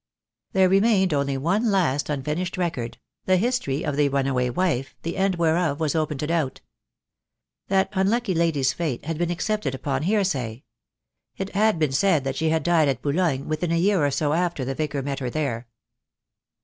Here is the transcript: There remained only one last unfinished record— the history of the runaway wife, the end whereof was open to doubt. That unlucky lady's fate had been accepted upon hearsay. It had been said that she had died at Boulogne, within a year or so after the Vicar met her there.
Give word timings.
There 0.53 0.67
remained 0.67 1.13
only 1.13 1.37
one 1.37 1.69
last 1.69 2.09
unfinished 2.09 2.57
record— 2.57 2.97
the 3.27 3.37
history 3.37 3.85
of 3.85 3.95
the 3.97 4.09
runaway 4.09 4.49
wife, 4.49 4.95
the 5.03 5.15
end 5.15 5.35
whereof 5.35 5.79
was 5.79 5.93
open 5.93 6.17
to 6.17 6.25
doubt. 6.25 6.59
That 7.67 7.89
unlucky 7.93 8.33
lady's 8.33 8.73
fate 8.73 9.05
had 9.05 9.19
been 9.19 9.29
accepted 9.29 9.75
upon 9.75 10.01
hearsay. 10.01 10.63
It 11.37 11.49
had 11.53 11.77
been 11.77 11.91
said 11.91 12.23
that 12.23 12.35
she 12.35 12.49
had 12.49 12.63
died 12.63 12.87
at 12.87 13.03
Boulogne, 13.03 13.47
within 13.47 13.71
a 13.71 13.77
year 13.77 14.03
or 14.03 14.09
so 14.09 14.33
after 14.33 14.65
the 14.65 14.73
Vicar 14.73 15.03
met 15.03 15.19
her 15.19 15.29
there. 15.29 15.67